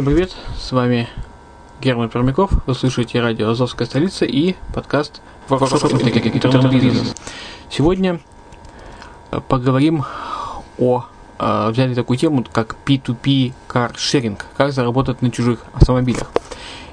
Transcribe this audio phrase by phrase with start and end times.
[0.00, 1.10] Всем привет, с вами
[1.82, 7.14] Герман Пермяков, вы слушаете радио «Азовская столица» и подкаст «Бизнес».
[7.68, 8.18] Сегодня
[9.30, 10.04] э, поговорим
[10.78, 11.04] о
[11.38, 16.30] э, взяли такую тему, как P2P каршеринг, как заработать на чужих автомобилях.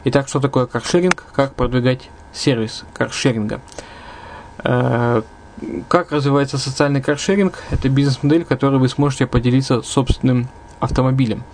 [0.03, 3.62] Итак, что такое каршеринг, как продвигать сервис каршеринга.
[4.66, 5.22] Э,
[5.87, 7.64] как развивается социальный каршеринг?
[7.70, 10.49] Это бизнес-модель, в которой вы сможете поделиться собственным
[10.81, 11.46] автомобилем.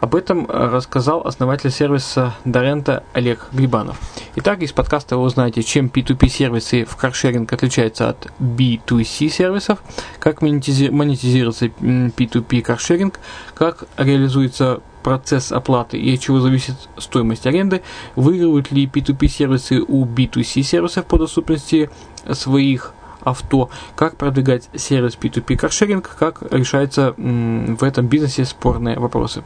[0.00, 3.98] Об этом э, рассказал основатель сервиса Дорента Олег Грибанов.
[4.36, 9.80] Итак, из подкаста вы узнаете, чем P2P сервисы в каршеринг отличаются от B2C сервисов,
[10.20, 13.18] как монетизируется P2P каршеринг,
[13.54, 17.82] как реализуется процесс оплаты и от чего зависит стоимость аренды,
[18.14, 21.90] выигрывают ли P2P сервисы у B2C сервисов по доступности
[22.32, 29.42] своих авто, как продвигать сервис P2P каршеринг, как решаются в этом бизнесе спорные вопросы.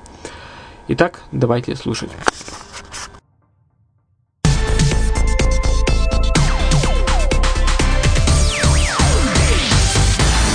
[0.95, 2.11] Итак, давайте слушать.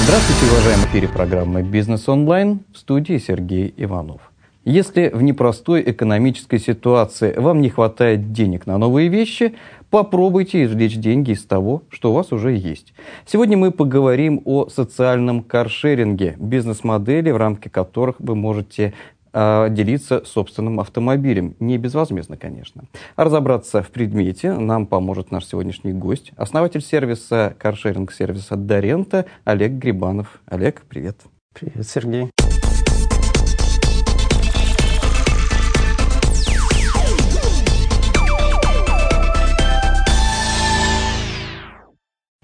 [0.03, 0.85] Здравствуйте, уважаемые!
[0.85, 4.21] В эфире программы «Бизнес онлайн» в студии Сергей Иванов.
[4.63, 9.55] Если в непростой экономической ситуации вам не хватает денег на новые вещи,
[9.89, 12.93] попробуйте извлечь деньги из того, что у вас уже есть.
[13.25, 18.93] Сегодня мы поговорим о социальном каршеринге, бизнес-модели, в рамках которых вы можете
[19.33, 21.55] делиться собственным автомобилем.
[21.59, 22.85] Не безвозмездно, конечно.
[23.15, 30.41] А разобраться в предмете нам поможет наш сегодняшний гость, основатель сервиса, каршеринг-сервиса Дарента Олег Грибанов.
[30.45, 31.17] Олег, привет.
[31.53, 32.29] Привет, Сергей.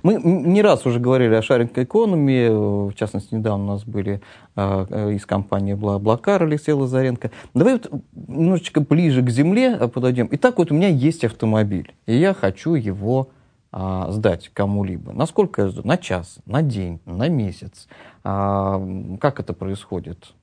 [0.04, 4.22] Мы не раз уже говорили о шаринг экономии, в частности, недавно у нас были
[4.56, 7.32] э, из компании Блакар Алексей Лазаренко.
[7.54, 10.28] Давай вот немножечко ближе к земле подойдем.
[10.32, 13.30] Итак, вот у меня есть автомобиль, и я хочу его
[13.76, 15.14] а, сдать кому-либо.
[15.14, 15.88] Насколько я сдаю?
[15.88, 17.88] На час, на день, на месяц?
[18.24, 18.80] А,
[19.20, 20.36] как это происходит?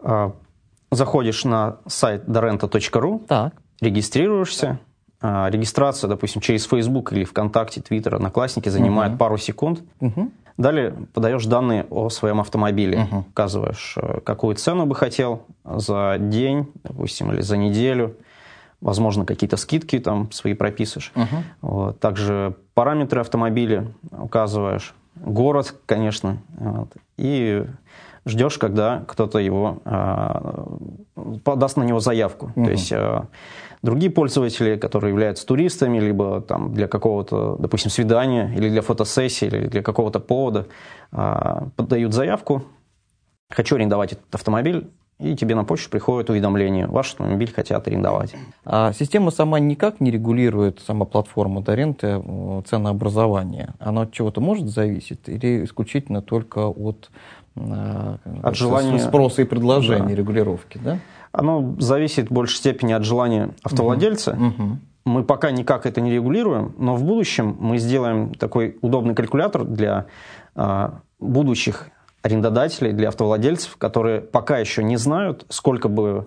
[0.00, 0.34] А,
[0.90, 3.54] заходишь на сайт dorento.ru, так.
[3.80, 4.87] регистрируешься, а,
[5.20, 9.18] регистрация, допустим, через Facebook или ВКонтакте, Твиттер, Одноклассники занимает угу.
[9.18, 9.82] пару секунд.
[10.00, 10.30] Угу.
[10.58, 13.26] Далее подаешь данные о своем автомобиле, Угу.
[13.30, 18.16] указываешь, э, какую цену бы хотел за день, допустим, или за неделю.
[18.80, 21.12] Возможно, какие-то скидки там свои прописываешь.
[21.14, 21.36] Угу.
[21.62, 22.00] Вот.
[22.00, 26.92] Также параметры автомобиля указываешь, город, конечно, вот.
[27.16, 27.64] и
[28.28, 30.66] ждешь, когда кто-то его а,
[31.44, 32.52] подаст на него заявку.
[32.54, 32.64] Угу.
[32.64, 33.28] То есть а,
[33.82, 39.66] другие пользователи, которые являются туристами, либо там для какого-то, допустим, свидания, или для фотосессии, или
[39.66, 40.66] для какого-то повода,
[41.12, 42.64] а, подают заявку,
[43.50, 44.90] хочу арендовать этот автомобиль,
[45.20, 48.34] и тебе на почту приходит уведомление, ваш автомобиль хотят арендовать.
[48.64, 53.74] А система сама никак не регулирует, сама платформа Доренты, э, ценообразование?
[53.80, 57.10] Она от чего-то может зависеть или исключительно только от,
[58.42, 60.14] От желания- спроса и предложения Да.
[60.14, 60.98] регулировки, да?
[61.32, 64.34] Оно зависит в большей степени от желания автовладельца.
[64.34, 64.80] Мгм.
[65.04, 70.06] Мы пока никак это не регулируем, но в будущем мы сделаем такой удобный калькулятор для
[70.54, 71.88] а, будущих
[72.22, 76.26] арендодателей, для автовладельцев, которые пока еще не знают, сколько бы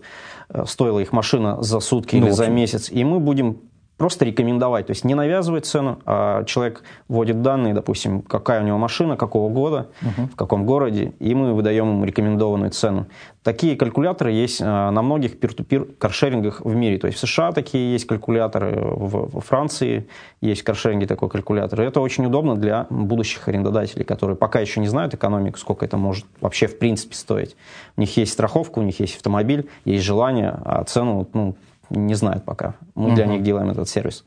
[0.49, 2.89] э, стоила их машина за сутки Ну, или за месяц.
[2.89, 3.57] И мы будем
[4.01, 8.79] просто рекомендовать, то есть не навязывать цену, а человек вводит данные, допустим, какая у него
[8.79, 13.05] машина, какого года, в каком городе, и мы выдаем ему рекомендованную цену.
[13.43, 16.99] Такие калькуляторы есть а, на многих пир-ту-пир каршерингах в мире.
[16.99, 20.07] То есть в США такие есть калькуляторы, в, Франции
[20.41, 21.81] есть в каршеринге такой калькулятор.
[21.81, 25.97] И это очень удобно для будущих арендодателей, которые пока еще не знают экономику, сколько это
[25.97, 27.55] может вообще в принципе стоить.
[27.97, 31.55] У них есть страховка, у них есть автомобиль, есть желание, а цену ну,
[31.91, 32.75] не знают пока.
[32.95, 33.33] Мы для Мгм.
[33.33, 34.25] них делаем этот сервис.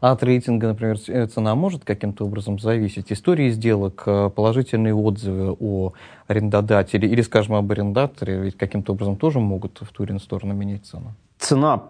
[0.00, 3.10] От рейтинга, например, ц- цена может каким-то образом зависеть?
[3.12, 5.92] Истории сделок, э, положительные отзывы о
[6.28, 10.52] арендодателе или, скажем, об арендаторе, ведь каким-то образом тоже могут в ту или иную сторону
[10.52, 11.14] менять цену.
[11.38, 11.84] Цена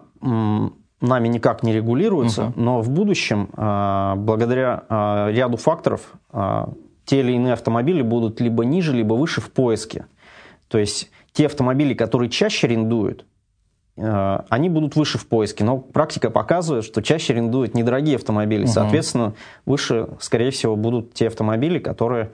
[1.01, 2.53] нами никак не регулируется, Мгм.
[2.55, 6.69] но в будущем, а, благодаря а, ряду факторов, а,
[7.05, 10.05] те или иные автомобили будут либо ниже, либо выше в поиске.
[10.69, 13.25] То есть те автомобили, которые чаще арендуют,
[13.97, 15.63] они будут выше в поиске.
[15.63, 18.63] Но практика показывает, что чаще арендуют недорогие автомобили.
[18.63, 18.71] Мгм.
[18.71, 19.33] Соответственно,
[19.65, 22.29] выше, скорее всего, будут те автомобили, которые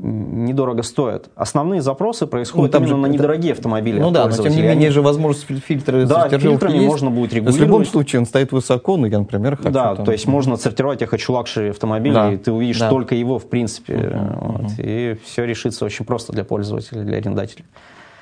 [0.00, 1.28] недорого стоят.
[1.34, 3.98] Основные запросы происходят там именно же на это- недорогие автомобили.
[3.98, 6.86] Ну да, но тем не менее Они- же возможность фи- фильтры Да, фильтрами есть.
[6.86, 7.88] можно будет есть В любом регулировать.
[7.88, 11.08] случае он стоит высоко, но я, например, хочу Да, там- то есть можно отсортировать, я
[11.08, 12.90] хочу luxury автомобиль, Да, и ты увидишь да.
[12.90, 13.96] только его, в принципе.
[13.96, 14.72] Мгм, вот, мгм.
[14.78, 17.64] И все решится очень просто для пользователя, для арендателя.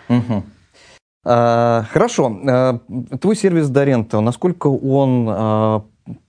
[0.08, 0.44] Мгм.
[1.28, 2.40] А, Хорошо.
[2.48, 2.78] А,
[3.20, 5.84] Твой сервис Дорента, насколько он а,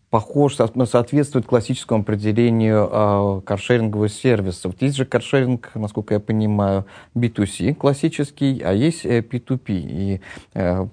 [0.09, 4.69] похож, со- соответствует классическому определению каршерингового сервиса?
[4.69, 9.61] Вот есть же каршеринг, насколько я понимаю, B2C классический, а есть э, P2P.
[9.67, 10.21] И
[10.55, 10.85] э,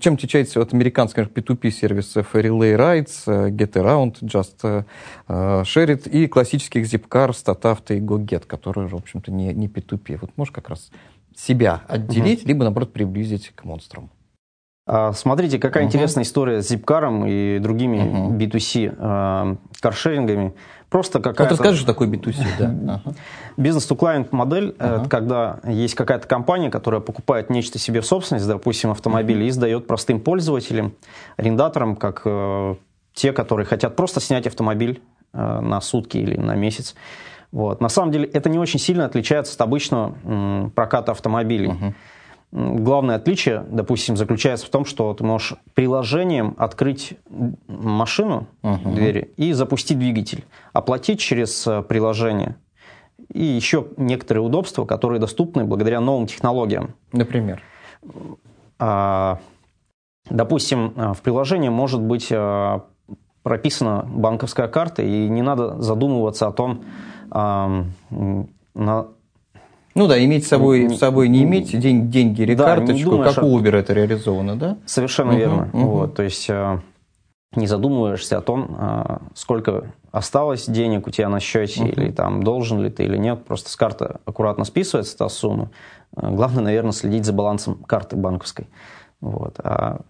[0.00, 4.82] чем отличается от американских P2P сервисов Relay Rides, э, Get Around, Just э,
[5.28, 10.18] э, Share It и классических Zipcar, StatAuto и GoGet, которые, в общем-то, не, не P2P.
[10.20, 10.90] Вот можешь как раз
[11.36, 14.10] себя отделить, либо, наоборот, приблизить к монстрам.
[14.86, 15.88] А, Смотрите, какая Мгм.
[15.88, 18.36] интересная история с Zipcar и другими Мгм.
[18.36, 20.54] B2C а, каршерингами.
[20.90, 23.00] Просто Вот какая-то расскажи, что такое B2C, да.
[23.56, 25.00] Бизнес-to-клиент модель, Ага.
[25.00, 29.86] это когда есть какая-то компания, которая покупает нечто себе в собственность, допустим, автомобиль, и сдает
[29.86, 30.92] простым пользователям,
[31.36, 32.74] арендаторам, как э,
[33.14, 35.00] те, которые хотят просто снять автомобиль
[35.32, 36.94] э, на сутки или на месяц.
[37.54, 37.80] Вот.
[37.80, 41.70] На самом деле это не очень сильно отличается от обычного м, проката автомобилей.
[41.70, 41.94] М,
[42.84, 47.14] Главное отличие, допустим, заключается в том, что ты можешь приложением открыть
[47.68, 48.94] машину, Мгм.
[48.96, 52.56] двери, и запустить двигатель, оплатить через э, приложение.
[53.32, 56.94] и еще некоторые удобства, которые доступны благодаря новым технологиям.
[57.12, 57.62] Например?
[58.78, 59.38] А,
[60.28, 62.32] допустим, в приложении может быть
[63.42, 66.84] прописана банковская карта, и не надо задумываться о том,
[67.30, 69.06] на,
[69.94, 73.34] ну да, иметь с собой, с собой не иметь день, деньги или да, карточку, думаешь,
[73.34, 74.76] как у Uber это реализовано, да?
[74.86, 75.70] Совершенно угу, верно.
[75.72, 75.86] Угу.
[75.86, 76.80] Вот, то есть э,
[77.54, 81.90] не задумываешься о том, э, сколько осталось денег у тебя на счете, угу.
[81.90, 83.44] или там должен ли ты или нет.
[83.44, 85.70] Просто с карты аккуратно списывается та сумма.
[86.16, 88.66] Э, главное, наверное, следить за балансом карты банковской.
[89.20, 89.60] Вот.
[89.62, 90.00] А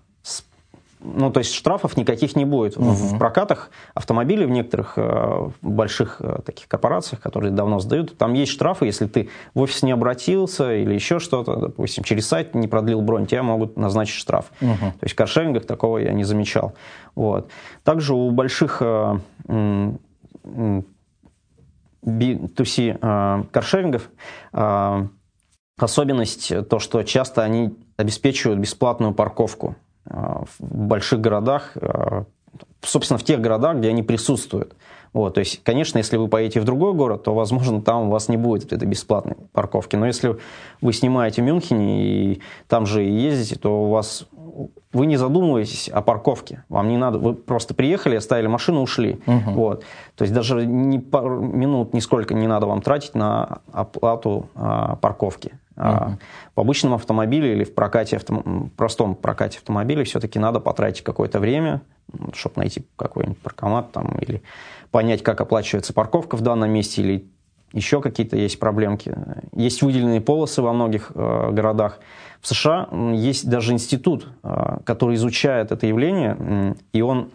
[1.04, 2.76] ну, то есть штрафов никаких не будет.
[2.76, 2.90] Угу.
[2.90, 8.52] В прокатах автомобилей в некоторых э, больших э, таких корпорациях, которые давно сдают, там есть
[8.52, 13.02] штрафы, если ты в офис не обратился или еще что-то, допустим, через сайт не продлил
[13.02, 14.46] бронь, тебя могут назначить штраф.
[14.61, 14.70] Угу.
[14.70, 16.73] То есть в каршерингах такого я не замечал.
[17.14, 17.50] Вот.
[17.84, 19.18] Также у больших э,
[22.04, 24.11] B2C э, каршерингов
[24.52, 25.06] э,
[25.76, 29.76] особенность то, что часто они обеспечивают бесплатную парковку.
[30.06, 32.25] Э, в больших городах, э,
[32.82, 34.75] собственно, в тех городах, где они присутствуют.
[35.12, 38.28] Вот, то есть, конечно, если вы поедете в другой город, то, возможно, там у вас
[38.28, 39.94] не будет этой бесплатной парковки.
[39.94, 40.37] Но если
[40.80, 44.26] вы снимаете в Мюнхене и там же ездите, то у вас
[44.92, 46.64] вы не задумываетесь о парковке.
[46.68, 49.20] Вам не надо, вы просто приехали, оставили машину, ушли.
[49.26, 49.50] Угу.
[49.52, 49.84] Вот.
[50.16, 55.58] То есть даже ни пару минут нисколько не надо вам тратить на оплату а, парковки.
[55.76, 56.16] Uh-huh.
[56.54, 58.68] В обычном автомобиле или в прокате, авто...
[58.76, 61.82] простом прокате автомобиля все-таки надо потратить какое-то время,
[62.32, 64.42] чтобы найти какой-нибудь паркомат там, или
[64.92, 67.28] понять, как оплачивается парковка в данном месте, или
[67.72, 69.16] еще какие-то есть проблемки.
[69.52, 71.98] Есть выделенные полосы во многих э, городах.
[72.40, 77.32] В США есть даже институт, э, который изучает это явление, и он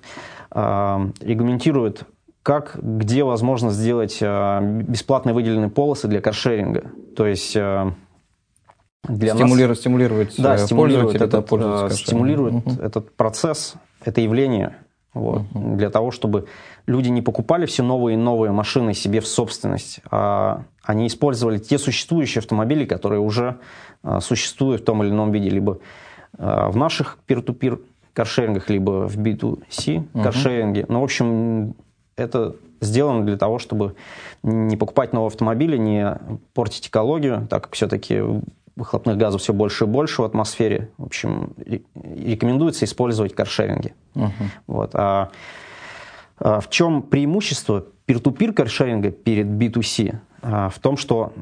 [0.51, 2.03] э, регламентирует
[2.41, 6.91] как, где возможно сделать э, бесплатные выделенные полосы для каршеринга.
[7.17, 7.91] То есть э,
[9.07, 12.81] для стимулировать, нас, стимулировать да, стимулирует этот, э, стимулирует угу.
[12.81, 14.75] этот процесс, это явление,
[15.13, 15.75] вот, угу.
[15.77, 16.47] для того, чтобы
[16.85, 21.77] люди не покупали все новые и новые машины себе в собственность, а они использовали те
[21.77, 23.59] существующие автомобили, которые уже
[24.03, 25.79] а, существуют в том или ином виде, либо
[26.37, 27.79] а, в наших peer-to-peer
[28.13, 30.23] каршерингах, либо в B2C угу.
[30.23, 30.85] каршеринге.
[30.89, 31.75] Ну, в общем,
[32.15, 33.95] это сделано для того, чтобы
[34.43, 36.17] не покупать новые автомобили, не
[36.53, 38.21] портить экологию, так как все-таки
[38.79, 40.89] выхлопных газов все больше и больше в атмосфере.
[40.97, 41.53] В общем,
[41.93, 43.93] рекомендуется использовать каршеринги.
[44.15, 44.31] Uh-huh.
[44.67, 44.91] Вот.
[44.93, 45.29] А,
[46.39, 50.15] а в чем преимущество peer-to-peer каршеринга перед B2C?
[50.41, 51.33] А, в том, что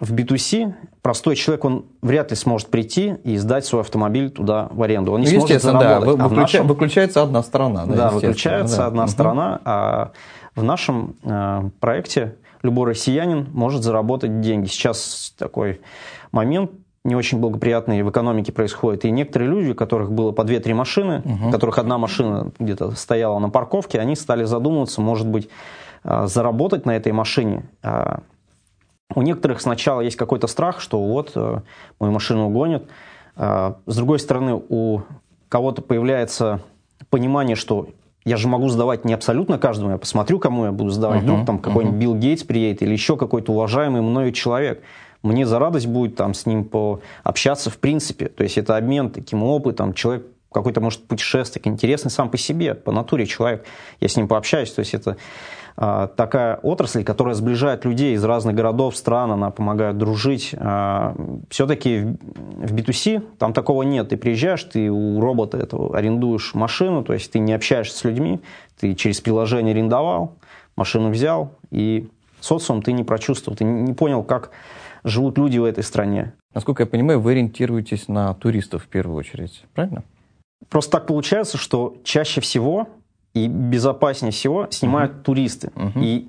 [0.00, 4.80] в B2C простой человек, он вряд ли сможет прийти и сдать свой автомобиль туда в
[4.82, 5.12] аренду.
[5.12, 6.16] Он не ну, сможет заработать.
[6.18, 6.66] Да, а выключа, нашем...
[6.68, 7.86] выключается одна сторона.
[7.86, 8.86] Да, да выключается да.
[8.86, 9.08] одна uh-huh.
[9.08, 10.12] сторона, а
[10.54, 14.66] в нашем э, проекте любой россиянин может заработать деньги.
[14.66, 15.80] Сейчас такой
[16.32, 16.70] момент
[17.04, 19.04] не очень благоприятный в экономике происходит.
[19.04, 21.48] И некоторые люди, у которых было по 2-3 машины, угу.
[21.48, 25.48] у которых одна машина где-то стояла на парковке, они стали задумываться, может быть,
[26.02, 27.64] а, заработать на этой машине.
[27.82, 28.20] А,
[29.14, 31.62] у некоторых сначала есть какой-то страх, что вот э,
[31.98, 32.84] мою машину угонят.
[33.36, 35.00] А, с другой стороны, у
[35.48, 36.60] кого-то появляется
[37.08, 37.88] понимание, что
[38.28, 41.20] я же могу сдавать не абсолютно каждому, я посмотрю, кому я буду сдавать.
[41.20, 42.00] Uh-huh, Вдруг там какой-нибудь uh-huh.
[42.00, 44.82] Билл Гейтс приедет или еще какой-то уважаемый мною человек
[45.22, 48.28] мне за радость будет там с ним пообщаться в принципе.
[48.28, 49.92] То есть это обмен таким опытом.
[49.92, 53.64] Человек какой-то, может, путешественник, интересный сам по себе, по натуре человек.
[54.00, 54.72] Я с ним пообщаюсь.
[54.72, 55.16] То есть это
[55.76, 60.54] а, такая отрасль, которая сближает людей из разных городов, стран, она помогает дружить.
[60.58, 61.14] А,
[61.50, 64.08] все-таки в B2C там такого нет.
[64.08, 68.40] Ты приезжаешь, ты у робота этого арендуешь машину, то есть ты не общаешься с людьми,
[68.80, 70.34] ты через приложение арендовал,
[70.74, 72.08] машину взял, и
[72.40, 74.50] социум ты не прочувствовал, ты не понял, как
[75.04, 76.32] живут люди в этой стране.
[76.54, 80.02] Насколько я понимаю, вы ориентируетесь на туристов в первую очередь, правильно?
[80.68, 82.88] Просто так получается, что чаще всего
[83.34, 85.22] и безопаснее всего снимают uh-huh.
[85.22, 85.72] туристы.
[85.74, 86.02] Uh-huh.
[86.02, 86.28] И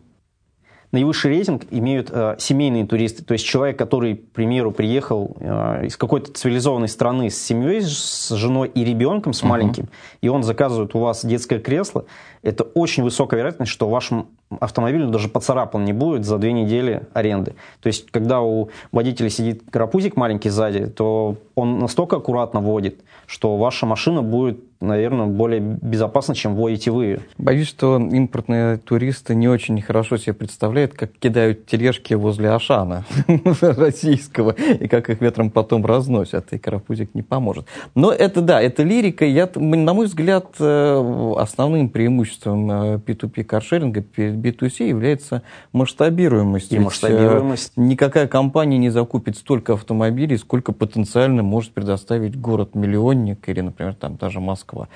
[0.92, 3.24] наивысший рейтинг имеют э, семейные туристы.
[3.24, 8.30] То есть человек, который, к примеру, приехал э, из какой-то цивилизованной страны с семьей, с
[8.30, 10.18] женой и ребенком, с маленьким, uh-huh.
[10.22, 12.06] и он заказывает у вас детское кресло,
[12.42, 14.28] это очень высокая вероятность, что вашему
[14.60, 17.56] автомобилю даже поцарапан не будет за две недели аренды.
[17.82, 23.58] То есть, когда у водителя сидит карапузик маленький сзади, то он настолько аккуратно водит, что
[23.58, 27.20] ваша машина будет наверное, более безопасно, чем водите вы.
[27.38, 33.04] Боюсь, что импортные туристы не очень хорошо себе представляют, как кидают тележки возле Ашана
[33.62, 37.66] российского, и как их ветром потом разносят, и карапузик не поможет.
[37.94, 39.26] Но это, да, это лирика.
[39.26, 45.44] Я, на мой взгляд, э, основным преимуществом преимуществом P2P каршеринга перед B2C является
[45.74, 46.72] масштабируемость.
[46.72, 47.74] И масштабируемость.
[47.76, 54.40] Никакая компания не закупит столько автомобилей, сколько потенциально может предоставить город-миллионник или, например, там даже
[54.40, 54.88] Москва.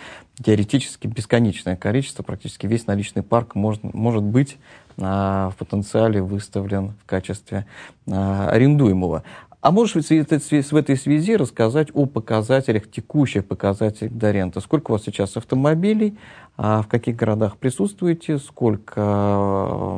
[0.43, 4.57] Теоретически бесконечное количество, практически весь наличный парк может, может быть
[4.95, 7.65] в потенциале выставлен в качестве
[8.05, 9.23] арендуемого.
[9.63, 14.59] А можешь в этой связи рассказать о показателях, текущих показателях Дорента?
[14.59, 16.17] Сколько у вас сейчас автомобилей,
[16.57, 19.95] а в каких городах присутствуете, сколько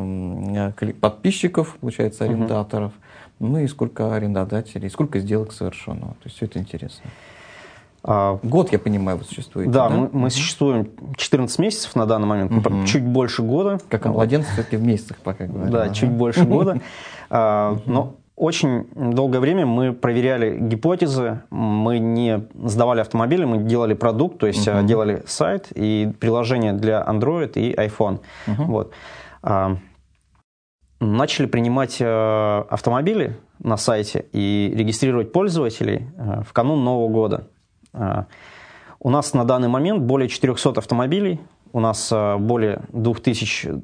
[1.02, 2.92] подписчиков, получается, арендаторов,
[3.40, 3.54] угу.
[3.54, 6.10] ну и сколько арендодателей, сколько сделок совершено.
[6.10, 7.10] То есть все это интересно.
[8.04, 9.72] А, Год, я понимаю, вы существуете.
[9.72, 9.96] Да, да?
[9.96, 12.86] Мы, мы существуем 14 месяцев на данный момент, угу.
[12.86, 13.80] чуть больше года.
[13.90, 15.72] Как младенцы все-таки в месяцах пока говорят.
[15.72, 16.80] Да, чуть больше года.
[17.32, 24.40] А, но очень долгое время мы проверяли гипотезы, мы не сдавали автомобили, мы делали продукт,
[24.40, 24.86] то есть uh-huh.
[24.86, 28.20] делали сайт и приложение для Android и iPhone.
[28.48, 28.66] Uh-huh.
[28.66, 28.92] Вот.
[29.42, 29.78] А,
[31.00, 32.06] начали принимать э,
[32.70, 37.48] автомобили на сайте и регистрировать пользователей э, в канун Нового года.
[37.94, 38.26] А,
[39.00, 41.40] у нас на данный момент более 400 автомобилей,
[41.76, 43.82] у нас э, более 2000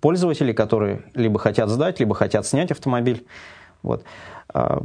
[0.00, 3.26] пользователей, которые либо хотят сдать, либо хотят снять автомобиль.
[3.82, 4.04] Вот.
[4.54, 4.84] А,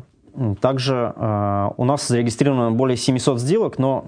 [0.59, 4.05] также э, у нас зарегистрировано более 700 сделок, но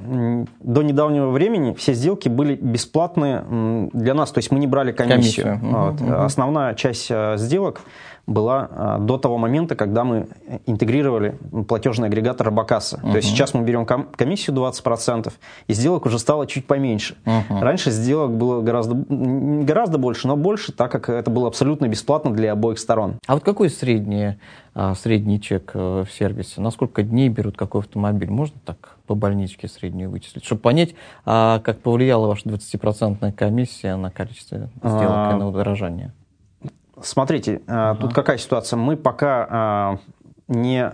[0.60, 3.46] до недавнего времени все сделки были бесплатные
[3.94, 5.46] для нас, то есть мы не брали комиссию.
[5.46, 5.72] комиссию.
[5.72, 6.02] Вот.
[6.02, 6.14] Угу.
[6.14, 7.82] Основная часть э, сделок
[8.30, 10.28] была а, до того момента, когда мы
[10.66, 12.98] интегрировали платежный агрегатор Робокасса.
[12.98, 13.12] Uh-huh.
[13.12, 15.32] То есть сейчас мы берем комиссию 20%,
[15.68, 17.18] и сделок уже стало чуть поменьше.
[17.26, 17.60] Uh-huh.
[17.60, 22.54] Раньше сделок было гораздо, гораздо больше, но больше, так как это было абсолютно бесплатно для
[22.54, 23.16] обоих сторон.
[23.26, 24.36] А вот какой средний,
[24.76, 26.62] а, средний чек э, в сервисе?
[26.62, 28.30] На сколько дней берут какой автомобиль?
[28.30, 30.94] Можно так по больничке среднюю вычислить, чтобы понять,
[31.26, 35.32] а как повлияла ваша 20% комиссия на количество сделок а...
[35.34, 36.14] и на удорожание?
[37.04, 37.98] Смотрите, uh-huh.
[37.98, 38.78] тут какая ситуация?
[38.78, 40.00] Мы пока а,
[40.48, 40.92] не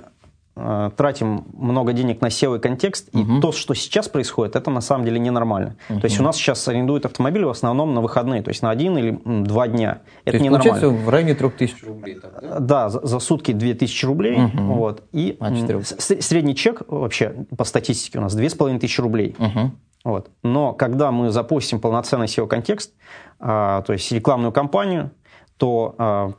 [0.58, 3.38] а, тратим много денег на SEO и контекст, uh-huh.
[3.38, 5.76] и то, что сейчас происходит, это на самом деле ненормально.
[5.90, 6.00] Uh-huh.
[6.00, 8.98] То есть у нас сейчас арендуют автомобили в основном на выходные, то есть на один
[8.98, 10.02] или два дня.
[10.24, 10.72] Это то есть ненормально.
[10.72, 12.16] получается в районе 3000 рублей?
[12.16, 12.60] Так, да?
[12.60, 14.38] да, за, за сутки 2000 рублей.
[14.38, 14.74] Uh-huh.
[14.74, 15.52] Вот, и а,
[16.00, 19.36] средний чек вообще по статистике у нас 2500 рублей.
[19.38, 19.72] Uh-huh.
[20.06, 20.30] Вот.
[20.44, 22.94] Но когда мы запустим полноценный SEO-контекст,
[23.40, 25.12] а, то есть рекламную кампанию,
[25.58, 26.32] то э,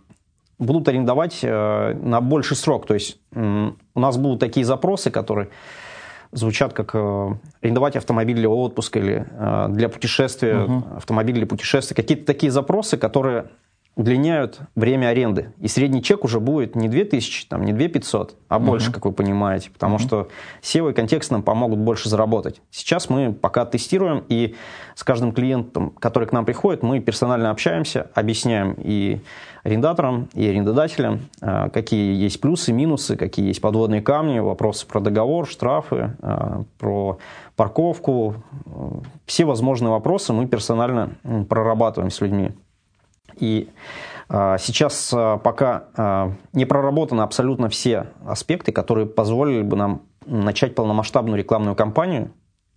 [0.58, 2.86] будут арендовать э, на больший срок.
[2.86, 5.48] То есть у нас будут такие запросы, которые
[6.32, 7.28] звучат как э,
[7.62, 10.96] арендовать автомобиль для отпуска или э, для путешествия, угу.
[10.96, 11.94] автомобиль для путешествия.
[11.94, 13.46] Какие-то такие запросы, которые
[13.96, 15.54] удлиняют время аренды.
[15.58, 18.94] И средний чек уже будет не 2000, там, не 2500, а больше, uh-huh.
[18.94, 20.06] как вы понимаете, потому uh-huh.
[20.06, 20.28] что
[20.62, 22.60] SEO и контекст нам помогут больше заработать.
[22.70, 24.54] Сейчас мы пока тестируем, и
[24.94, 29.20] с каждым клиентом, который к нам приходит, мы персонально общаемся, объясняем и
[29.64, 35.48] арендаторам, и арендодателям, а, какие есть плюсы, минусы, какие есть подводные камни, вопросы про договор,
[35.48, 37.18] штрафы, а, про
[37.56, 38.34] парковку.
[39.24, 41.12] Все возможные вопросы мы персонально
[41.48, 42.52] прорабатываем с людьми.
[43.38, 43.68] И
[44.28, 50.74] а, Сейчас а, пока а, не проработаны абсолютно все аспекты, которые позволили бы нам начать
[50.74, 52.32] полномасштабную рекламную кампанию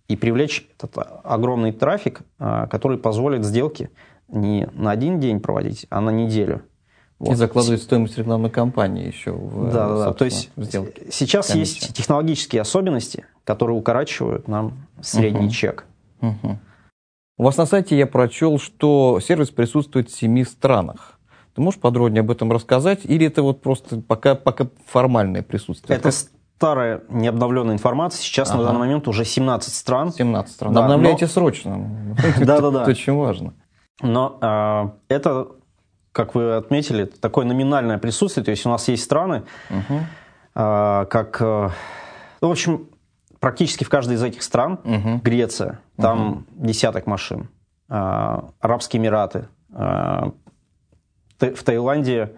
[0.06, 3.90] и привлечь этот огромный трафик, который позволит сделки
[4.28, 6.62] не на один день проводить, а на неделю.
[7.18, 7.32] Вот.
[7.32, 10.12] И закладывать стоимость рекламной кампании еще в, да, да, да.
[10.14, 11.02] То есть сделке.
[11.10, 11.80] сейчас комиссия.
[11.80, 15.54] есть технологические особенности, которые укорачивают нам средний угу.
[15.54, 15.84] чек.
[16.22, 16.58] Угу.
[17.40, 21.18] У вас на сайте я прочел, что сервис присутствует в семи странах.
[21.54, 23.00] Ты можешь подробнее об этом рассказать?
[23.04, 25.96] Или это вот просто пока, пока формальное присутствие?
[25.96, 28.20] Это старая необновленная информация.
[28.20, 28.58] Сейчас ага.
[28.58, 30.12] на данный момент уже 17 стран.
[30.12, 30.74] 17 стран.
[30.74, 31.30] Да, Обновляйте но...
[31.30, 32.14] срочно.
[32.40, 32.82] Да-да-да.
[32.82, 33.54] Это очень важно.
[34.02, 35.48] Но а, это,
[36.12, 38.44] как вы отметили, такое номинальное присутствие.
[38.44, 39.44] То есть у нас есть страны,
[40.54, 41.40] а, как...
[41.40, 42.89] Ну, в общем,
[43.40, 45.20] практически в каждой из этих стран, угу.
[45.22, 46.44] Греция, там угу.
[46.66, 47.48] десяток машин,
[47.88, 50.32] а, Арабские Эмираты, а,
[51.38, 52.32] в Таиланде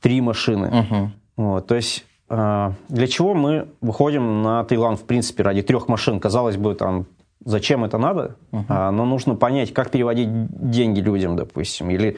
[0.00, 0.68] три машины.
[0.80, 1.10] Угу.
[1.36, 6.20] Вот, то есть а, для чего мы выходим на Таиланд, в принципе, ради трех машин?
[6.20, 7.06] Казалось бы, там,
[7.44, 8.36] зачем это надо?
[8.52, 8.90] Uh-huh.
[8.90, 12.16] Но нужно понять, как переводить деньги людям, допустим, или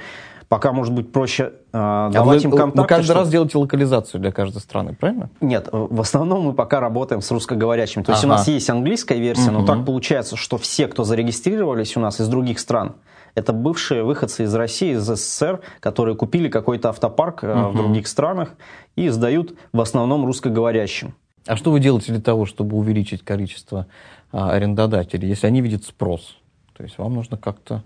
[0.54, 2.80] Пока, может быть, проще э, давать а им контакты.
[2.80, 3.14] Вы каждый что...
[3.14, 5.28] раз делаете локализацию для каждой страны, правильно?
[5.40, 8.04] Нет, в основном мы пока работаем с русскоговорящими.
[8.04, 8.34] То есть ага.
[8.34, 9.58] у нас есть английская версия, угу.
[9.58, 12.94] но так получается, что все, кто зарегистрировались у нас из других стран,
[13.34, 17.70] это бывшие выходцы из России, из СССР, которые купили какой-то автопарк угу.
[17.70, 18.50] в других странах
[18.94, 21.16] и сдают в основном русскоговорящим.
[21.48, 23.88] А что вы делаете для того, чтобы увеличить количество
[24.30, 26.36] а, арендодателей, если они видят спрос?
[26.76, 27.82] То есть вам нужно как-то а,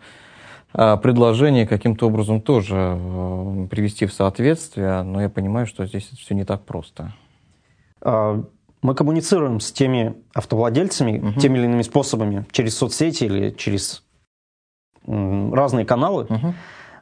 [0.72, 6.44] предложение каким-то образом тоже э, привести в соответствие, но я понимаю, что здесь все не
[6.44, 7.14] так просто.
[8.02, 8.42] А,
[8.82, 11.40] мы коммуницируем с теми автовладельцами угу.
[11.40, 14.04] теми или иными способами, через соцсети или через
[15.06, 16.24] разные каналы.
[16.24, 16.54] Угу.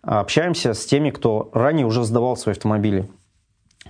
[0.03, 3.11] Общаемся с теми, кто ранее уже сдавал свои автомобили.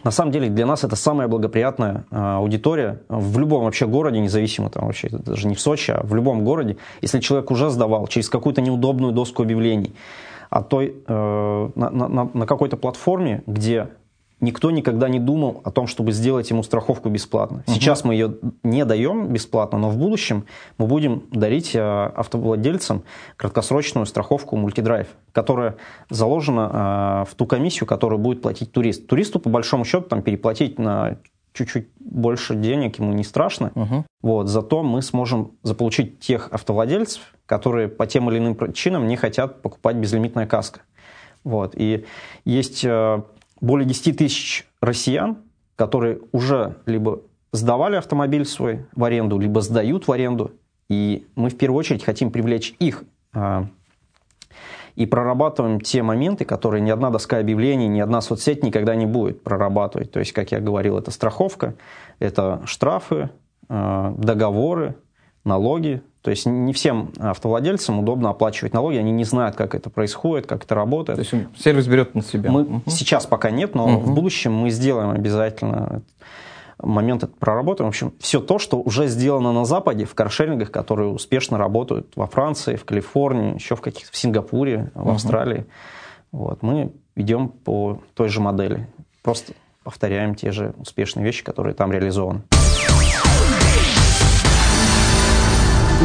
[0.06, 4.70] На самом деле для нас это самая благоприятная а, аудитория в любом вообще городе, независимо
[4.70, 6.76] там вообще, даже не в Сочи, а в любом городе.
[7.02, 9.96] Если человек уже сдавал через какую-то неудобную доску объявлений,
[10.48, 13.88] а той, э, на, на, на какой-то платформе, где
[14.40, 17.64] никто никогда не думал о том, чтобы сделать ему страховку бесплатно.
[17.66, 18.08] Сейчас угу.
[18.08, 20.44] мы ее не даем бесплатно, но в будущем
[20.78, 23.02] мы будем дарить э, автовладельцам
[23.36, 25.76] краткосрочную страховку мультидрайв, которая
[26.10, 29.06] заложена э, в ту комиссию, которую будет платить турист.
[29.06, 31.16] Туристу, по большому счету, там переплатить на
[31.54, 33.72] чуть-чуть больше денег ему не страшно.
[33.74, 34.04] Угу.
[34.22, 39.62] Вот, зато мы сможем заполучить тех автовладельцев, которые по тем или иным причинам не хотят
[39.62, 40.80] покупать безлимитная каска.
[41.44, 41.74] Вот.
[41.76, 42.04] И
[42.44, 43.22] есть э,
[43.60, 45.38] более 10 тысяч россиян,
[45.76, 50.52] которые уже либо сдавали автомобиль свой в аренду, либо сдают в аренду.
[50.88, 53.66] И мы в первую очередь хотим привлечь их а,
[54.94, 59.42] и прорабатываем те моменты, которые ни одна доска объявлений, ни одна соцсеть никогда не будет
[59.42, 60.12] прорабатывать.
[60.12, 61.74] То есть, как я говорил, это страховка,
[62.18, 63.30] это штрафы,
[63.68, 64.96] а, договоры,
[65.44, 70.48] налоги, то есть не всем автовладельцам удобно оплачивать налоги, они не знают, как это происходит,
[70.48, 71.20] как это работает.
[71.20, 72.50] То есть сервис берет на себя?
[72.50, 72.82] Мы угу.
[72.88, 74.00] Сейчас пока нет, но угу.
[74.00, 76.02] в будущем мы сделаем обязательно
[76.82, 77.86] момент это проработаем.
[77.86, 82.26] В общем, все то, что уже сделано на Западе в каршерингах, которые успешно работают во
[82.26, 85.66] Франции, в Калифорнии, еще в каких-то в Сингапуре, в Австралии.
[86.32, 88.88] Вот, мы идем по той же модели.
[89.22, 89.52] Просто
[89.84, 92.42] повторяем те же успешные вещи, которые там реализованы.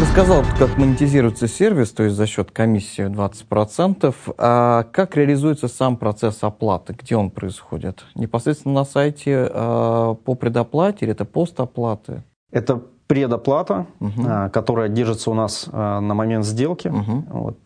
[0.02, 4.16] Рассказал, как монетизируется сервис, то есть за счет комиссии 20%.
[4.38, 6.96] А как реализуется сам процесс оплаты?
[6.98, 8.04] Где он происходит?
[8.16, 12.24] Непосредственно на сайте а, по предоплате или это постоплаты?
[12.52, 14.24] Это предоплата, угу.
[14.52, 16.88] которая держится у нас а, на момент сделки.
[16.88, 17.26] Угу.
[17.30, 17.58] Вот.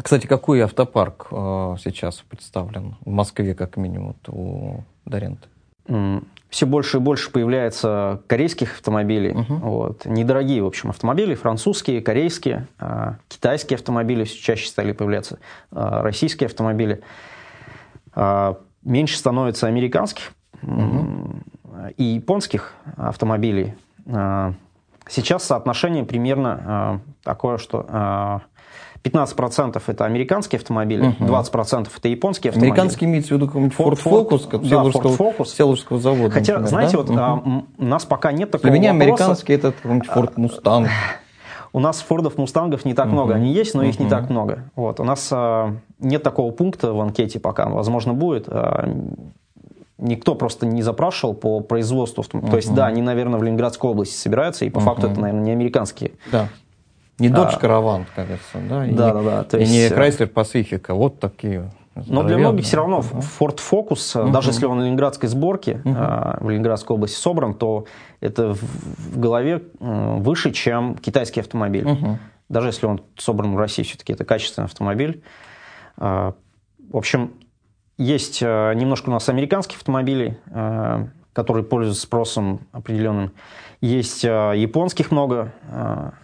[0.00, 5.48] Кстати, какой автопарк а, сейчас представлен в Москве, как минимум, у Дорента?
[6.52, 9.32] Все больше и больше появляется корейских автомобилей.
[9.32, 9.58] Uh-huh.
[9.60, 10.04] Вот.
[10.04, 15.38] Недорогие, в общем, автомобили, французские, корейские, э, китайские автомобили все чаще стали появляться,
[15.70, 17.00] э, российские автомобили.
[18.14, 21.94] Э, меньше становится американских uh-huh.
[21.96, 23.72] и японских автомобилей.
[24.04, 24.52] Э,
[25.08, 28.42] сейчас соотношение примерно э, такое, что
[29.04, 31.24] 15% это американские автомобили, угу.
[31.24, 32.72] 20% это японские автомобили.
[32.72, 35.46] Американский имеется в виду какой-нибудь Ford, Ford Focus, как да, Ford Focus.
[35.46, 36.30] Селужского завода.
[36.30, 36.98] Хотя, например, знаете, да?
[36.98, 37.18] вот угу.
[37.18, 39.12] а, у нас пока нет такого Для меня вопроса.
[39.12, 40.88] американский это какой-нибудь Ford Mustang.
[41.74, 43.34] У нас Фордов, Мустангов не так uh много.
[43.34, 44.70] Они есть, но uh их не так много.
[44.76, 45.00] Вот.
[45.00, 47.66] У нас а, нет такого пункта в анкете пока.
[47.68, 48.44] Возможно, будет.
[48.48, 48.88] А,
[49.96, 52.22] никто просто не запрашивал по производству.
[52.22, 55.18] uh То есть, да, они, наверное, в Ленинградской области собираются, и по uh факту это,
[55.18, 56.12] наверное, не американские.
[56.30, 56.48] Да.
[57.18, 58.86] Не Dodge Caravan, кажется, да?
[58.86, 59.44] И да, да, да.
[59.44, 59.72] То и есть...
[59.72, 61.70] не э, Chrysler Pacifica, вот такие.
[61.94, 63.00] Но для многих все равно.
[63.00, 64.32] Ford Focus, uh-huh.
[64.32, 66.42] даже если он в ленинградской сборке, uh-huh.
[66.42, 67.84] в Ленинградской области собран, то
[68.20, 71.84] это в голове выше, чем китайский автомобиль.
[71.84, 72.16] Uh-huh.
[72.48, 75.22] Даже если он собран в России, все-таки это качественный автомобиль.
[75.96, 76.34] В
[76.92, 77.32] общем,
[77.98, 80.38] есть немножко у нас американских автомобилей,
[81.32, 83.32] которые пользуются спросом определенным.
[83.80, 85.52] Есть японских много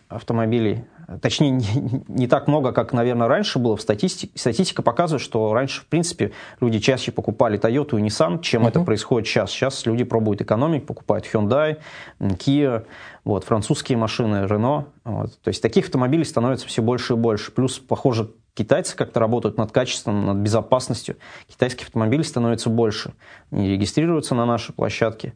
[0.08, 0.84] автомобилей.
[1.22, 3.76] Точнее, не, не так много, как, наверное, раньше было.
[3.76, 8.64] В статистике, статистика показывает, что раньше, в принципе, люди чаще покупали Toyota и Nissan, чем
[8.64, 8.68] uh-huh.
[8.68, 9.50] это происходит сейчас.
[9.50, 11.78] Сейчас люди пробуют экономить, покупают Hyundai,
[12.20, 12.84] Kia,
[13.24, 14.84] вот, французские машины, Renault.
[15.04, 15.40] Вот.
[15.40, 17.52] То есть таких автомобилей становится все больше и больше.
[17.52, 21.16] Плюс, похоже, китайцы как-то работают над качеством, над безопасностью.
[21.46, 23.12] Китайских автомобилей становится больше.
[23.52, 25.34] Они регистрируются на нашей площадке.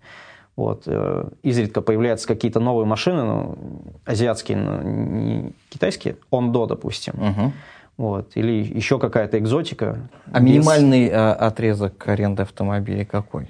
[0.57, 0.83] Вот.
[0.87, 3.59] Э, изредка появляются какие-то новые машины, ну,
[4.05, 7.15] азиатские, но не китайские, Ондо, допустим.
[7.15, 7.53] Угу.
[7.97, 8.33] Вот.
[8.35, 10.11] Или еще какая-то экзотика.
[10.33, 13.49] А минимальный а, отрезок аренды автомобилей какой?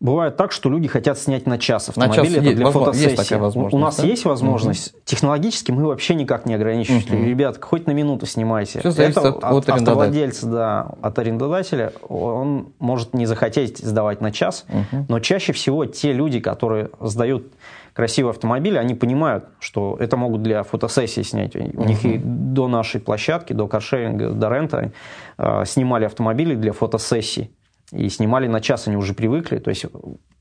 [0.00, 3.04] Бывает так, что люди хотят снять на час автомобиль, на час это есть, для фотосессии.
[3.04, 4.06] Есть такая возможность, У нас да?
[4.06, 4.92] есть возможность.
[4.92, 5.00] Угу.
[5.04, 7.02] Технологически мы вообще никак не ограничиваем.
[7.22, 7.28] Угу.
[7.28, 8.78] Ребят, хоть на минуту снимайте.
[8.78, 11.92] Все это от, от автовладельца, да, от арендодателя.
[12.08, 15.06] Он может не захотеть сдавать на час, угу.
[15.08, 17.52] но чаще всего те люди, которые сдают
[17.92, 21.56] красивый автомобиль, они понимают, что это могут для фотосессии снять.
[21.56, 24.92] У uh них и до нашей площадки, до каршеринга, до рента
[25.36, 27.50] э, снимали автомобили для фотосессий
[27.92, 29.58] и снимали на час, они уже привыкли.
[29.58, 29.86] То есть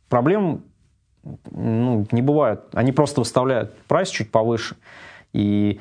[0.09, 0.63] проблем
[1.51, 2.61] ну, не бывает.
[2.73, 4.75] Они просто выставляют прайс чуть повыше.
[5.33, 5.79] И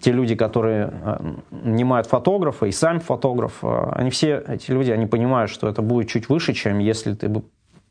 [0.00, 0.92] те люди, которые
[1.50, 6.28] нанимают фотографа и сам фотограф, они все, эти люди, они понимают, что это будет чуть
[6.28, 7.44] выше, чем если ты бы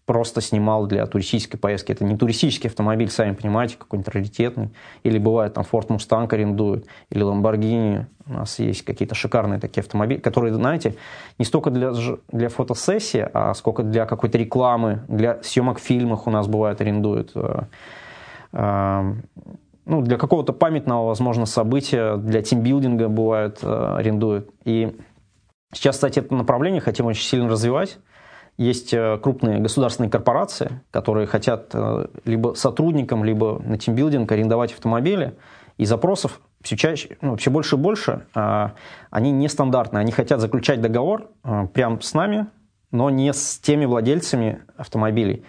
[0.09, 1.91] просто снимал для туристической поездки.
[1.91, 4.71] Это не туристический автомобиль, сами понимаете, какой-нибудь раритетный.
[5.03, 8.05] Или бывает там Ford Mustang арендуют, или Lamborghini.
[8.25, 10.95] У нас есть какие-то шикарные такие автомобили, которые, знаете,
[11.37, 11.93] не столько для,
[12.31, 17.33] для фотосессии, а сколько для какой-то рекламы, для съемок в фильмах у нас бывает арендуют.
[17.35, 17.65] Э,
[18.53, 19.13] э,
[19.85, 24.49] ну, для какого-то памятного, возможно, события, для тимбилдинга бывает э, арендуют.
[24.65, 24.97] И
[25.71, 27.99] сейчас, кстати, это направление хотим очень сильно развивать.
[28.59, 35.37] Есть э, крупные государственные корпорации, которые хотят э, либо сотрудникам, либо на тимбилдинг арендовать автомобили,
[35.77, 38.73] и запросов все чаще, ну, все больше и больше, а,
[39.11, 40.01] они нестандартные.
[40.01, 42.47] Они хотят заключать договор а, прямо с нами,
[42.91, 45.45] но не с теми владельцами автомобилей.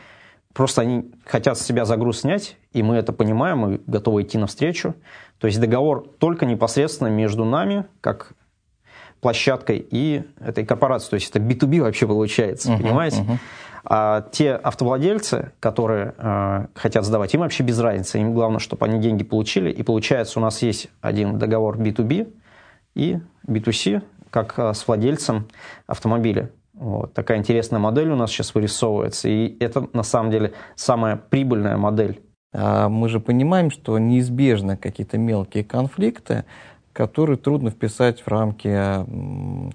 [0.55, 4.95] Просто они хотят с себя загруз снять, и мы это понимаем, мы готовы идти навстречу.
[5.41, 8.35] То есть договор только непосредственно между нами, как
[9.21, 11.11] площадкой и этой корпорацией.
[11.11, 13.23] То есть это B2B вообще получается, uh-huh, понимаете?
[13.23, 13.39] Uh-huh.
[13.85, 18.19] А те автовладельцы, которые э, хотят сдавать, им вообще без разницы.
[18.19, 19.71] Им главное, чтобы они деньги получили.
[19.71, 22.33] И получается, у нас есть один договор B2B
[22.95, 25.49] и B2C, как э, с владельцем
[25.87, 26.51] автомобиля.
[26.75, 27.13] Вот.
[27.13, 29.29] Такая интересная модель у нас сейчас вырисовывается.
[29.29, 32.23] И это на самом деле самая прибыльная модель.
[32.53, 36.45] А мы же понимаем, что неизбежны какие-то мелкие конфликты,
[37.01, 38.71] который трудно вписать в рамки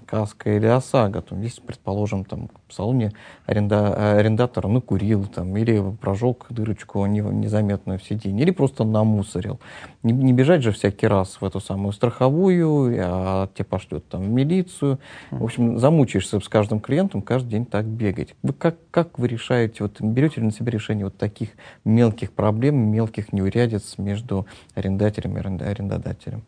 [0.06, 1.22] каска или ОСАГО.
[1.22, 3.14] Там, если, предположим, там, в салоне
[3.46, 9.58] аренда, арендатор накурил там, или прожег дырочку незаметную в сиденье, или просто намусорил.
[10.04, 14.28] Не, не бежать же всякий раз в эту самую страховую, а тебе пошлют там, в
[14.28, 15.00] милицию.
[15.32, 18.36] В общем, замучаешься с каждым клиентом каждый день так бегать.
[18.44, 21.48] Вы как, как вы решаете, вот, берете ли на себя решение вот таких
[21.84, 26.44] мелких проблем, мелких неурядиц между арендателем и арендодателем?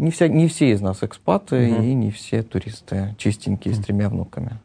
[0.00, 1.82] Не, вся, не все из нас экспаты угу.
[1.82, 3.82] и не все туристы чистенькие угу.
[3.82, 4.58] с тремя внуками.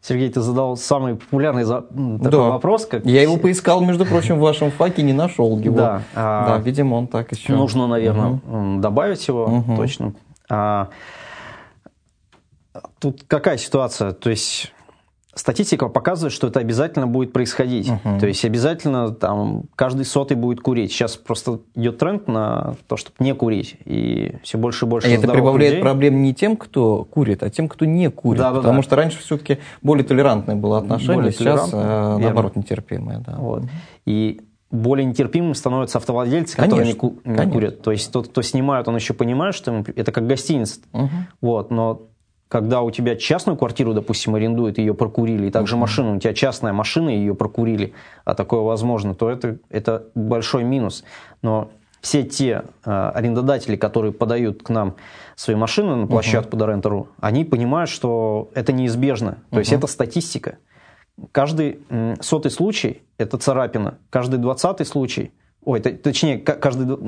[0.00, 1.82] Сергей, ты задал самый популярный за...
[1.82, 2.38] такой да.
[2.38, 2.86] вопрос.
[2.86, 3.04] Как...
[3.04, 5.76] Я его поискал, между прочим, в вашем факе, не нашел его.
[5.76, 6.46] Да, а...
[6.46, 7.54] да видимо, он так еще...
[7.54, 8.80] Нужно, наверное, угу.
[8.80, 9.76] добавить его, угу.
[9.76, 10.14] точно.
[10.48, 10.90] А...
[13.00, 14.12] Тут какая ситуация?
[14.12, 14.72] То есть
[15.34, 17.88] Статистика показывает, что это обязательно будет происходить.
[17.88, 18.20] Uh-huh.
[18.20, 20.92] То есть обязательно там каждый сотый будет курить.
[20.92, 23.76] Сейчас просто идет тренд на то, чтобы не курить.
[23.86, 25.08] И все больше и больше.
[25.08, 25.82] И это прибавляет людей.
[25.82, 28.40] проблем не тем, кто курит, а тем, кто не курит.
[28.40, 28.82] Да, потому да.
[28.82, 33.20] что раньше все-таки более толерантное было отношение, более сейчас э, наоборот нетерпимое.
[33.26, 33.36] Да.
[33.38, 33.62] Вот.
[34.04, 34.42] И
[34.72, 37.82] более нетерпимым становятся автовладельцы, конечно, которые не, ку- не курят.
[37.82, 40.80] То есть тот, кто снимает, он еще понимает, что это как гостиница.
[40.92, 41.10] Угу.
[41.42, 42.08] Вот, но
[42.52, 46.74] когда у тебя частную квартиру, допустим, арендуют, ее прокурили, и также машину, у тебя частная
[46.74, 47.94] машина, ее прокурили,
[48.26, 51.02] а такое возможно, то это, это большой минус.
[51.40, 51.70] Но
[52.02, 54.96] все те э, арендодатели, которые подают к нам
[55.34, 56.58] свои машины на площадку uh-huh.
[56.58, 59.38] Дорентеру, они понимают, что это неизбежно.
[59.48, 59.58] То uh-huh.
[59.60, 60.58] есть это статистика.
[61.32, 63.96] Каждый м, сотый случай– это царапина.
[64.10, 65.32] Каждый двадцатый случай–
[65.64, 66.98] ой, точнее, каждый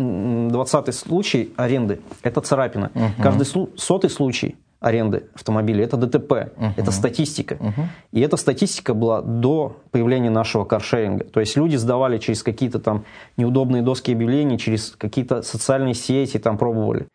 [0.48, 2.92] двадцатый случай аренды– это царапина.
[2.94, 3.22] Uh-huh.
[3.22, 3.44] Каждый
[3.76, 6.72] сотый случай аренды автомобилей, это ДТП, uh-huh.
[6.76, 7.54] это статистика.
[7.54, 7.84] Uh-huh.
[8.12, 11.24] И эта статистика была до появления нашего каршеринга.
[11.24, 13.04] То есть люди сдавали через какие-то там
[13.38, 17.06] неудобные доски объявлений, через какие-то социальные сети, там пробовали.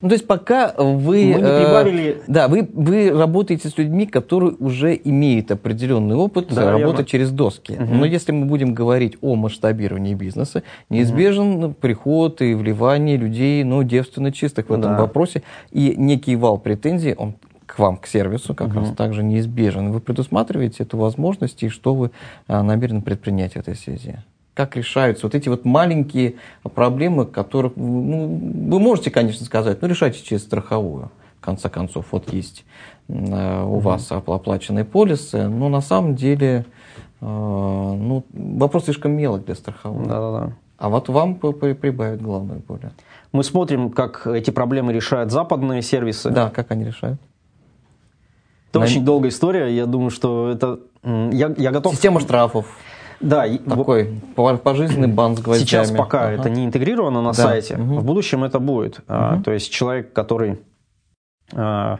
[0.00, 1.26] Ну, то есть пока вы...
[1.26, 2.16] Мы не прибавили...
[2.18, 7.04] Э, да, вы, вы работаете с людьми, которые уже имеют определенный опыт да, работы верно.
[7.04, 7.72] через доски.
[7.72, 7.94] Угу.
[7.94, 11.74] Но если мы будем говорить о масштабировании бизнеса, неизбежен угу.
[11.74, 15.00] приход и вливание людей, ну, девственно чистых в этом да.
[15.00, 15.42] вопросе.
[15.70, 17.34] И некий вал претензий, он
[17.66, 18.80] к вам, к сервису, как угу.
[18.80, 19.92] раз также неизбежен.
[19.92, 22.10] Вы предусматриваете эту возможность, и что вы
[22.48, 24.16] а, намерены предпринять в этой связи?
[24.66, 26.34] Как решаются вот эти вот маленькие
[26.74, 28.26] проблемы, которых ну,
[28.70, 31.10] вы можете, конечно, сказать, ну, решайте через страховую.
[31.40, 32.66] В конце концов, вот есть
[33.08, 36.66] э, у вас оплаченные полисы, но на самом деле
[37.22, 40.04] э, ну, вопрос слишком мелок для страховой.
[40.04, 40.52] Да-да-да.
[40.76, 42.80] А вот вам прибавят главную боль.
[43.32, 46.28] Мы смотрим, как эти проблемы решают западные сервисы.
[46.28, 47.18] Да, как они решают.
[48.70, 48.84] Это На...
[48.84, 49.74] очень долгая история.
[49.74, 50.80] Я думаю, что это...
[51.02, 51.94] Я, я готов...
[51.94, 52.66] Система штрафов.
[53.20, 55.66] Да, такой пожизненный бан с гвоздями.
[55.66, 56.32] Сейчас пока ага.
[56.32, 57.34] это не интегрировано на да.
[57.34, 58.00] сайте, угу.
[58.00, 58.98] в будущем это будет.
[58.98, 59.04] Угу.
[59.08, 60.60] А, то есть человек, который
[61.54, 61.98] а,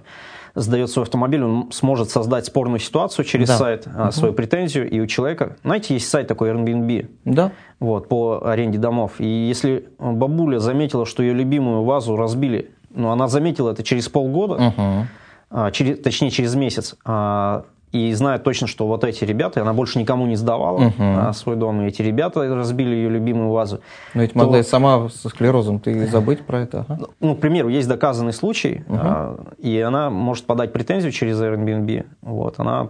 [0.54, 3.59] сдает свой автомобиль, он сможет создать спорную ситуацию через да.
[3.59, 4.11] сайт, угу.
[4.12, 7.52] свою претензию, и у человека, знаете, есть сайт такой Airbnb, да.
[7.78, 13.28] вот, по аренде домов, и если бабуля заметила, что ее любимую вазу разбили, ну, она
[13.28, 15.06] заметила это через полгода, угу.
[15.50, 19.98] а, через, точнее, через месяц, а, и знает точно, что вот эти ребята, она больше
[19.98, 23.81] никому не сдавала а, свой дом, и эти ребята разбили ее любимую вазу.
[24.14, 26.87] Но ведь то- могла и сама со склерозом ты забыть про это.
[26.88, 27.07] ага.
[27.18, 32.07] Ну, к примеру, есть доказанный случай, а, и она может подать претензию через Airbnb.
[32.22, 32.88] Вот, она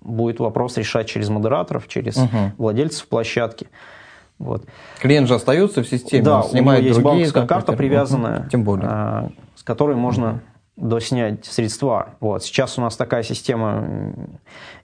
[0.00, 2.52] будет вопрос решать через модераторов, через Мгм.
[2.58, 3.66] владельцев площадки.
[4.38, 4.64] Вот.
[5.00, 7.14] Клиент же остается в системе, да, он снимает у него есть другие.
[7.24, 7.90] банковская там, карта например.
[7.92, 8.48] привязанная.
[8.52, 8.86] Тем более.
[8.88, 10.40] а, с которой можно
[10.76, 12.14] доснять средства.
[12.20, 12.44] Вот.
[12.44, 14.14] Сейчас у нас такая система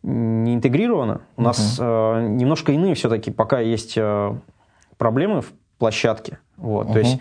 [0.03, 1.21] не интегрирована.
[1.37, 4.35] У нас э, немножко иные все-таки пока есть э,
[4.97, 6.39] проблемы в площадке.
[6.57, 6.93] Вот.
[6.93, 7.19] То есть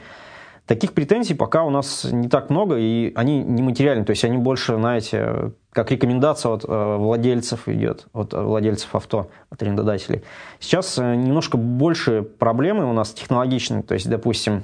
[0.66, 4.06] таких претензий пока у нас не так много, и они не материальны.
[4.06, 9.32] То есть они больше, знаете, как рекомендация от э, владельцев идет, от э, владельцев авто,
[9.50, 10.24] от арендодателей.
[10.60, 13.84] Сейчас э, немножко больше проблемы у нас технологичные.
[13.84, 14.64] То есть, допустим,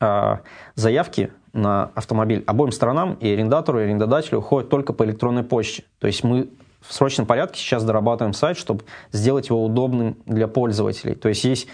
[0.00, 0.40] а,
[0.74, 5.84] заявки на автомобиль обоим сторонам, и арендатору, и арендодателю, уходят только по электронной почте.
[5.98, 6.48] То есть мы
[6.80, 11.14] в срочном порядке сейчас дорабатываем сайт, чтобы сделать его удобным для пользователей.
[11.14, 11.68] То есть есть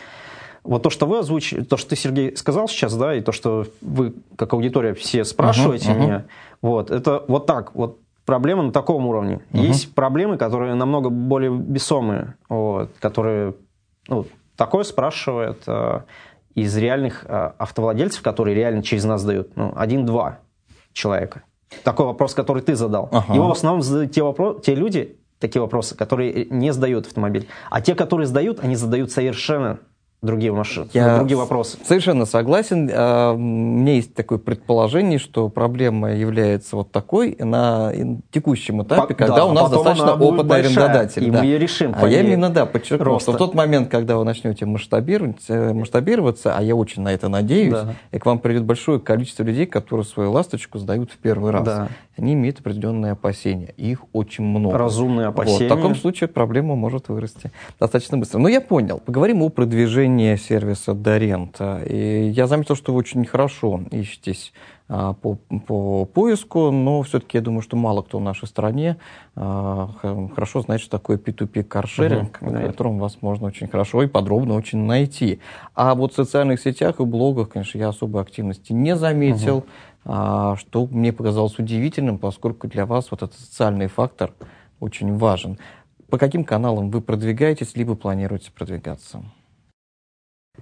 [0.64, 3.67] вот то, что вы озвучили, то, что ты, Сергей, сказал сейчас, да, и то, что
[3.81, 6.07] вы, как аудитория, все спрашиваете Мгм, мгм.
[6.07, 6.25] меня,
[6.61, 9.41] вот, это вот так, вот проблема на таком уровне.
[9.53, 13.55] Есть проблемы, которые намного более весомые, вот, которые,
[14.09, 16.01] ну, такое спрашивает э,
[16.61, 20.38] из реальных э, автовладельцев, которые реально через нас дают, ну, один-два
[20.92, 21.42] человека.
[21.85, 23.09] Такой вопрос, который ты задал.
[23.12, 23.35] Ага.
[23.35, 27.49] Его в основном задают те, вопро- те люди, такие вопросы, которые не сдают автомобиль.
[27.71, 29.79] А те, которые сдают, они задают совершенно
[30.21, 31.79] другие машины, Я другие вопросы.
[31.85, 32.91] Совершенно согласен.
[32.93, 37.93] А, У меня есть такое предположение, что проблема является вот такой на
[38.33, 41.25] текущем этапе, По- когда да, у нас потом достаточно опытный арендодатель.
[41.27, 41.39] и да.
[41.39, 43.33] мы ее решим А я именно, да, подчеркну, что роста.
[43.33, 47.73] в тот момент, когда вы начнете масштабировать, э, масштабироваться, а я очень на это надеюсь,
[47.75, 47.95] Да.
[48.11, 51.65] и к вам придет большое количество людей, которые свою ласточку сдают в первый раз.
[51.65, 51.89] Да.
[52.17, 53.73] Они имеют определенные опасения.
[53.77, 54.77] Их очень много.
[54.77, 55.67] Разумные Вот, опасения.
[55.67, 58.39] в таком случае проблема может вырасти достаточно быстро.
[58.41, 58.99] Но я понял.
[59.05, 61.83] Поговорим о продвижении сервиса Дорента.
[61.85, 64.53] И я заметил, что вы очень хорошо ищетесь
[64.88, 68.97] а, по, по поиску, но все-таки я думаю, что мало кто в нашей стране
[69.37, 69.90] а,
[70.35, 72.62] хорошо знает, что такое P2P каршеринг, на да.
[72.62, 75.40] котором вас можно очень хорошо и подробно очень найти.
[75.75, 79.66] А вот в социальных сетях и блогах, конечно, я особой активности не заметил,
[80.05, 84.33] а, что мне показалось удивительным, поскольку для вас вот этот социальный фактор
[84.81, 85.59] очень важен.
[86.09, 89.23] По каким каналам вы продвигаетесь, либо планируете продвигаться?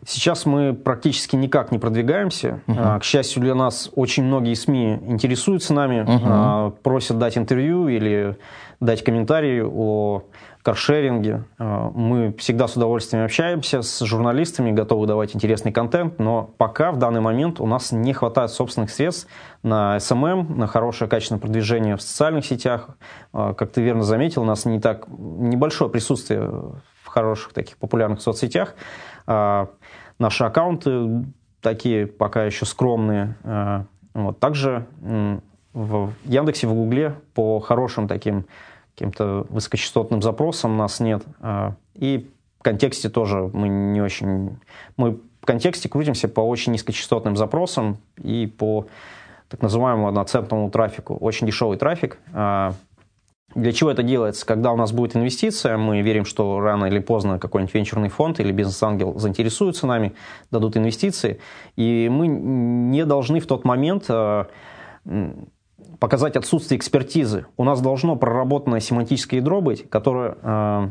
[0.06, 2.60] Сейчас мы практически никак не продвигаемся.
[2.68, 8.36] А, К счастью для нас, очень многие СМИ интересуются нами, а, просят дать интервью или
[8.78, 10.22] дать комментарии о
[10.62, 11.42] каршеринге.
[11.58, 16.98] А, Мы всегда с удовольствием общаемся с журналистами, готовы давать интересный контент, но пока в
[16.98, 19.26] данный момент у нас не хватает собственных средств
[19.64, 22.90] на SMM, на хорошее качественное продвижение в социальных сетях.
[23.32, 26.48] Как ты верно заметил, у нас не так небольшое присутствие
[27.02, 28.76] в хороших таких популярных соцсетях.
[30.18, 31.24] А, Наши аккаунты
[31.60, 33.36] такие пока еще скромные.
[33.44, 34.38] А, Вот.
[34.40, 34.86] Также
[35.72, 38.46] в Яндексе, в Гугле по хорошим таким
[38.94, 41.22] каким-то высокочастотным запросам нас нет.
[41.40, 44.58] А, И в контексте тоже мы не очень...
[44.96, 48.86] Мы в контексте крутимся по очень низкочастотным запросам и по
[49.48, 51.14] так называемому одноцентному трафику.
[51.14, 52.18] Очень дешевый трафик.
[53.56, 54.44] Для чего это делается?
[54.44, 58.52] Когда у нас будет инвестиция, мы верим, что рано или поздно какой-нибудь венчурный фонд или
[58.52, 60.12] бизнес-ангел заинтересуются нами,
[60.50, 61.40] дадут инвестиции,
[61.74, 64.44] и мы не должны в тот момент э,
[65.98, 67.46] показать отсутствие экспертизы.
[67.56, 70.88] У нас должно проработанное семантическое ядро быть, которое э,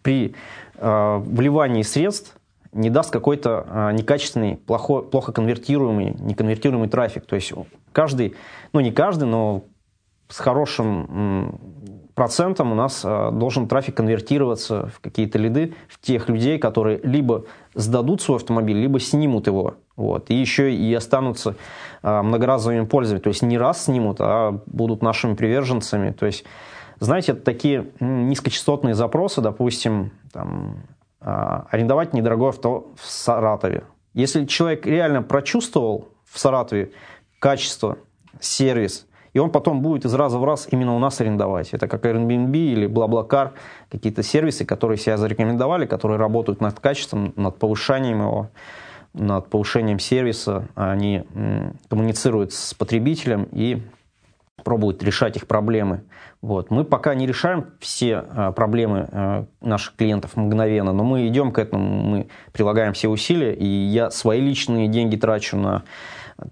[0.00, 0.34] при
[0.78, 2.34] э, вливании средств
[2.72, 7.26] не даст какой-то некачественный, плохо, плохо конвертируемый, неконвертируемый трафик.
[7.26, 7.52] То есть
[7.92, 8.34] каждый,
[8.72, 9.64] ну не каждый, но
[10.28, 11.86] с хорошим
[12.16, 17.44] процентом у нас э, должен трафик конвертироваться в какие-то лиды, в тех людей, которые либо
[17.74, 19.74] сдадут свой автомобиль, либо снимут его.
[19.96, 20.30] Вот.
[20.30, 21.56] И еще и останутся
[22.02, 23.22] э, многоразовыми пользователями.
[23.22, 26.10] То есть не раз снимут, а будут нашими приверженцами.
[26.10, 26.44] То есть,
[27.00, 30.86] знаете, это такие низкочастотные запросы, допустим, там,
[31.20, 31.26] э,
[31.70, 33.84] арендовать недорогое авто в Саратове.
[34.14, 36.92] Если человек реально прочувствовал в Саратове
[37.40, 37.98] качество,
[38.40, 39.06] сервис,
[39.36, 41.74] и он потом будет из раза в раз именно у нас арендовать.
[41.74, 43.50] Это как Airbnb или BlaBlaCar,
[43.90, 48.48] какие-то сервисы, которые себя зарекомендовали, которые работают над качеством, над повышением его,
[49.12, 50.68] над повышением сервиса.
[50.74, 51.24] Они
[51.90, 53.82] коммуницируют с потребителем и
[54.64, 56.00] пробуют решать их проблемы.
[56.40, 56.70] Вот.
[56.70, 61.58] Мы пока не решаем все а, проблемы а, наших клиентов мгновенно, но мы идем к
[61.58, 65.82] этому, мы прилагаем все усилия, и я свои личные деньги трачу на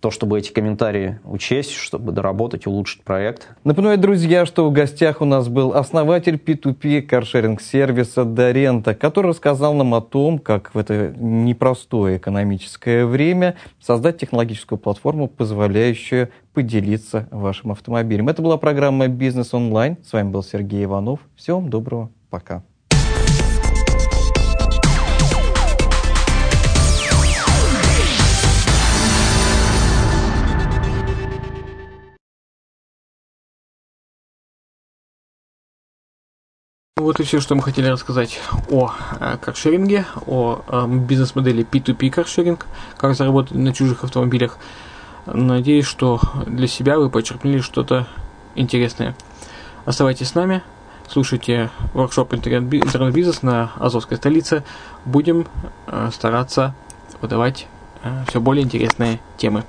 [0.00, 3.48] то, чтобы эти комментарии учесть, чтобы доработать, улучшить проект.
[3.64, 9.94] Напоминаю, друзья, что в гостях у нас был основатель P2P каршеринг-сервиса Дорента, который рассказал нам
[9.94, 18.28] о том, как в это непростое экономическое время создать технологическую платформу, позволяющую поделиться вашим автомобилем.
[18.28, 19.98] Это была программа «Бизнес онлайн».
[20.04, 21.20] С вами был Сергей Иванов.
[21.36, 22.10] Всего вам доброго.
[22.30, 22.62] Пока.
[36.96, 38.38] Вот и все, что мы хотели рассказать
[38.70, 44.58] о э, каршеринге, о э, бизнес-модели P2P каршеринг, как заработать на чужих автомобилях.
[45.26, 48.06] Надеюсь, что для себя вы почерпнули что-то
[48.54, 49.16] интересное.
[49.84, 50.62] Оставайтесь с нами,
[51.08, 54.62] слушайте воркшоп интернет-бизнес на Азовской столице.
[55.04, 55.48] Будем
[55.88, 56.76] э, стараться
[57.20, 57.66] выдавать
[58.28, 59.64] все более интересные темы.